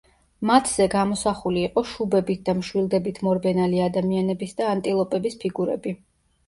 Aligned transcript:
მათზე 0.49 0.87
გამოსახული 0.93 1.61
იყო 1.67 1.83
შუბებით 1.91 2.41
და 2.49 2.57
მშვილდებით 2.63 3.21
მორბენალი 3.29 3.85
ადამიანების 3.91 4.61
და 4.63 4.75
ანტილოპების 4.77 5.41
ფიგურები. 5.47 5.97